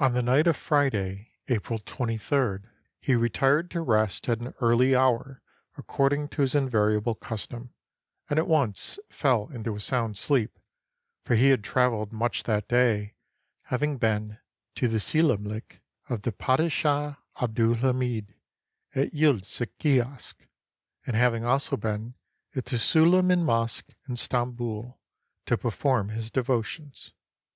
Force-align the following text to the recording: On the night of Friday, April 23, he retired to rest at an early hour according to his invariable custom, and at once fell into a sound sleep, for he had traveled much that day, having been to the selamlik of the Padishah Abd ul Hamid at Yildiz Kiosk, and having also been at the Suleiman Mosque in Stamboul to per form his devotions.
On 0.00 0.14
the 0.14 0.22
night 0.22 0.48
of 0.48 0.56
Friday, 0.56 1.30
April 1.46 1.78
23, 1.78 2.58
he 2.98 3.14
retired 3.14 3.70
to 3.70 3.82
rest 3.82 4.28
at 4.28 4.40
an 4.40 4.52
early 4.60 4.96
hour 4.96 5.42
according 5.78 6.26
to 6.30 6.42
his 6.42 6.56
invariable 6.56 7.14
custom, 7.14 7.72
and 8.28 8.40
at 8.40 8.48
once 8.48 8.98
fell 9.10 9.46
into 9.50 9.76
a 9.76 9.80
sound 9.80 10.16
sleep, 10.16 10.58
for 11.22 11.36
he 11.36 11.50
had 11.50 11.62
traveled 11.62 12.12
much 12.12 12.42
that 12.42 12.66
day, 12.66 13.14
having 13.66 13.96
been 13.96 14.38
to 14.74 14.88
the 14.88 14.98
selamlik 14.98 15.80
of 16.08 16.22
the 16.22 16.32
Padishah 16.32 17.18
Abd 17.40 17.60
ul 17.60 17.74
Hamid 17.74 18.34
at 18.92 19.12
Yildiz 19.12 19.64
Kiosk, 19.78 20.48
and 21.06 21.14
having 21.14 21.44
also 21.44 21.76
been 21.76 22.14
at 22.56 22.64
the 22.64 22.76
Suleiman 22.76 23.44
Mosque 23.44 23.94
in 24.08 24.16
Stamboul 24.16 24.98
to 25.46 25.56
per 25.56 25.70
form 25.70 26.08
his 26.08 26.32
devotions. 26.32 27.12